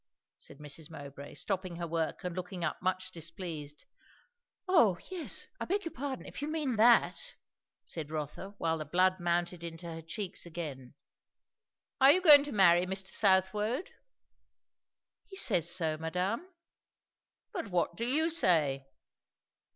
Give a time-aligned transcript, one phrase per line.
[0.39, 0.89] said Mrs.
[0.89, 3.85] Mowbray, stopping her work and looking up much displeased.
[4.67, 7.35] "O yes, I beg your pardon, if you mean that,"
[7.85, 10.95] said Rotha, while the blood mounted into her cheeks again.
[11.99, 13.11] "Are you going to marry Mr.
[13.13, 13.91] Southwode?"
[15.27, 16.47] "He says so, madame."
[17.53, 18.87] "But what do you say?"